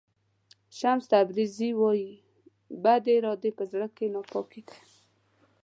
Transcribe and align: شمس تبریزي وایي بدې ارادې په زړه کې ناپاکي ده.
شمس 0.77 1.05
تبریزي 1.13 1.69
وایي 1.81 2.11
بدې 2.83 3.13
ارادې 3.19 3.51
په 3.57 3.63
زړه 3.71 3.87
کې 3.95 4.05
ناپاکي 4.13 4.61
ده. 4.67 4.77